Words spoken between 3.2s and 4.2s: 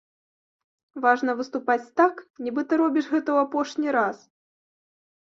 ў апошні раз.